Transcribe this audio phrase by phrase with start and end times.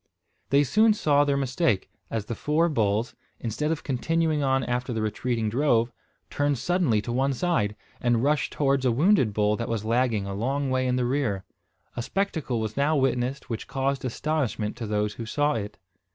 [0.49, 5.01] They soon saw their mistake, as the four bulls, instead of continuing on after the
[5.03, 5.91] retreating drove,
[6.31, 10.33] turned suddenly to one side, and rushed towards a wounded bull that was lagging a
[10.33, 11.45] long way in the rear.
[11.95, 15.77] A spectacle was now witnessed which caused astonishment to those who saw it.